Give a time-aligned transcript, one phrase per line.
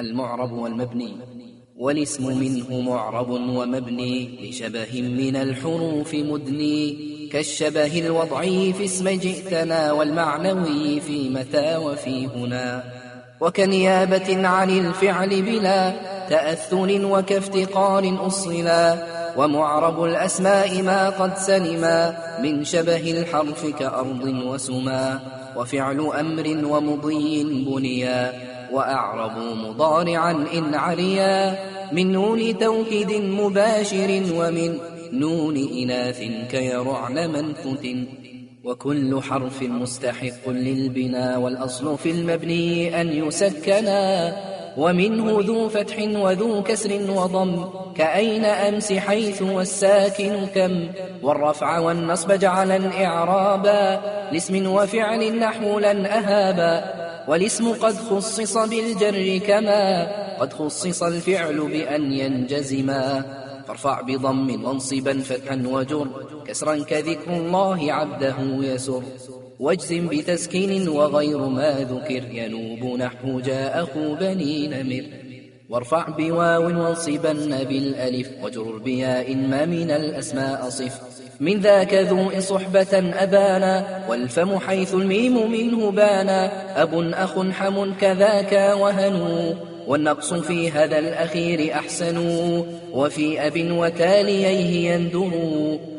[0.00, 1.16] المعرب والمبني
[1.76, 6.96] والاسم منه معرب ومبني لشبه من الحروف مدني
[7.32, 12.84] كالشبه الوضعي في اسم جئتنا والمعنوي في متى وفي هنا.
[13.40, 15.90] وكنيابة عن الفعل بلا
[16.28, 25.20] تأثل وكافتقار أصلا ومعرب الأسماء ما قد سلما من شبه الحرف كأرض وسما
[25.56, 28.32] وفعل أمر ومضي بنيا
[28.72, 31.58] وأعرب مضارعا إن عليا
[31.92, 34.78] من نون توكيد مباشر ومن
[35.12, 37.86] نون إناث كيرعن منفت
[38.64, 44.32] وكل حرف مستحق للبنا والأصل في المبني أن يسكنا
[44.76, 50.88] ومنه ذو فتح وذو كسر وضم كأين أمس حيث والساكن كم؟
[51.22, 54.00] والرفع والنصب جعلا إعرابا
[54.32, 60.06] لاسم وفعل نحو لن أهابا والاسم قد خصص بالجر كما
[60.40, 63.24] قد خصص الفعل بأن ينجزما.
[63.70, 66.06] فارفع بضم وانصبا فتحا وجر.
[66.46, 69.02] كسرا كذكر الله عبده يسر.
[69.60, 72.24] واجزم بتسكين وغير ما ذكر.
[72.32, 75.04] ينوب نحو جاء أخو بني نمر.
[75.68, 78.28] وارفع بواو وانصبن بالألف.
[78.42, 81.00] وجر بياء ما من الأسماء صف.
[81.40, 84.04] من ذاك ذو صحبة أبانا.
[84.08, 86.50] والفم حيث الميم منه بانا.
[86.82, 89.54] أب أخ حم كذاك وهنو.
[89.90, 92.18] والنقص في هذا الأخير أحسن
[92.92, 95.30] وفي أب وتاليه يندر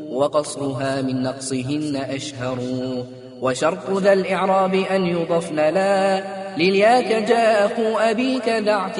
[0.09, 2.57] وقصرها من نقصهن أشهر.
[3.41, 6.23] وشرط ذا الإعراب أن يضفن لا
[6.57, 8.91] لليا كجا أخو أبيك ذا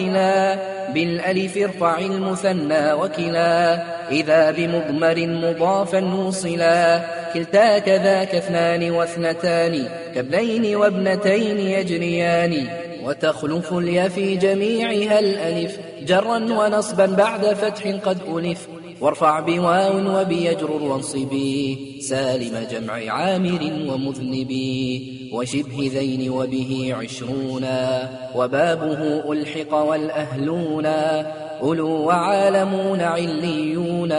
[0.94, 7.02] بالألف ارفع المثنى وكلا إذا بمضمر مضافا وصلا
[7.34, 12.68] كلتا كذاك اثنان واثنتان كابنين وابنتين يجريان.
[13.06, 15.80] وتخلف اليا في جميعها الألف.
[16.02, 18.68] جرا ونصبا بعد فتح قد ألف.
[19.02, 21.78] وارفع بواو وبيجرر وانصبي.
[22.02, 25.30] سالم جمع عامر ومذنبي.
[25.34, 28.10] وشبه ذين وبه عشرونا.
[28.36, 31.32] وبابه ألحق والأهلونا.
[31.62, 34.12] أولو وعالمون عليون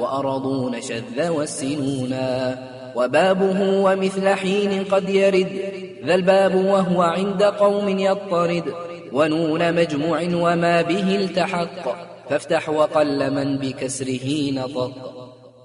[0.00, 2.58] وأرضون شذ والسنونا.
[2.96, 5.60] وبابه ومثل حين قد يرد
[6.04, 8.64] ذا الباب وهو عند قوم يضطرد
[9.12, 14.92] ونون مجموع وما به التحق فافتح وقل من بكسره نطق.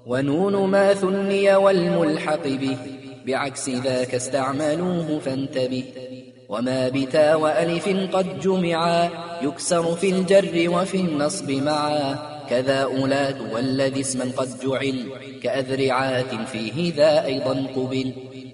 [0.06, 2.76] ونون ما ثني والملحق به
[3.26, 5.84] بعكس ذاك استعملوه فانتبه.
[6.48, 9.10] وما بتا وألف قد جمعا
[9.42, 12.31] يكسر في الجر وفي النصب معا.
[12.52, 15.06] كذا أولاد والذي اسما قد جعل
[15.42, 18.12] كأذرعات فيه ذا أيضا قبل.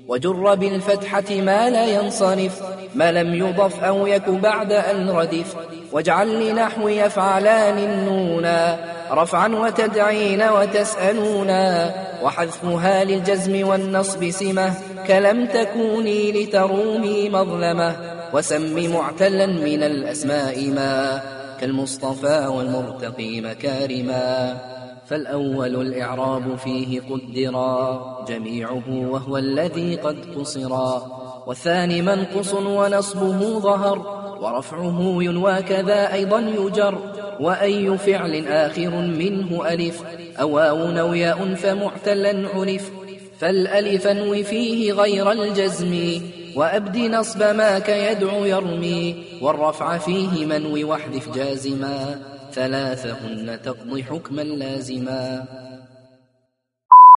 [0.08, 2.62] وجر بالفتحة ما لا ينصرف
[2.94, 5.54] ما لم يضف أو يك بعد أن ردف.
[5.92, 8.78] واجعل لنحو يفعلان النونا
[9.10, 11.94] رفعا وتدعين وتسألونا.
[12.22, 14.74] وحذفها للجزم والنصب سمة
[15.06, 18.17] كلم تكوني لترومي مظلمة.
[18.32, 21.22] وسم معتلا من الأسماء ما
[21.60, 24.58] كالمصطفى والمرتقي مكارما.
[25.06, 31.18] فالأول الإعراب فيه قدرا جميعه وهو الذي قد قصرا.
[31.46, 33.98] والثاني منقص ونصبه ظهر
[34.40, 36.98] ورفعه ينوى كذا أيضا يجر.
[37.40, 40.02] وأي فعل آخر منه ألف
[40.40, 42.90] أو واو ياء فمعتلا عرف
[43.38, 46.20] فالألف انو فيه غير الجزم.
[46.54, 52.20] وأبد نصب ما كيدعو يرمي والرفع فيه منو واحذف جازما.
[52.52, 55.44] ثلاثهن تقضي حكما لازما.